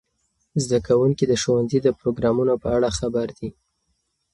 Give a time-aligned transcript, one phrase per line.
[0.63, 3.49] زده کوونکي د ښوونځي د پروګرامونو په اړه خبر دي.